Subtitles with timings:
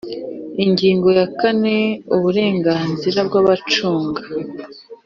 [0.65, 1.77] Ingingo ya kane
[2.15, 4.21] Uburenganzira bw abacunga